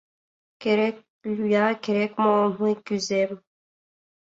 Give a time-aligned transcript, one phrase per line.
[0.61, 0.97] —Керек
[1.35, 3.31] лӱя, керек-мо— мый кӱзем!